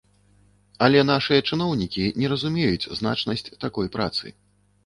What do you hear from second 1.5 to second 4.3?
чыноўнікі не разумеюць значнасць такой працы.